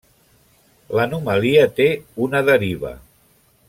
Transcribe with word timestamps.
L'Anomalia 0.99 1.69
té 1.81 1.89
una 2.27 2.45
deriva. 2.53 2.99